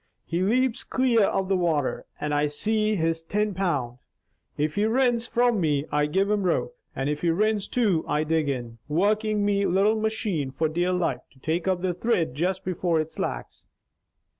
[0.25, 3.99] He leps clear of the water and I see he's tin pound.
[4.57, 8.23] If he rins from me, I give him rope, and if he rins to, I
[8.23, 12.33] dig in, workin' me little machane for dear life to take up the thrid
[12.65, 13.63] before it slacks.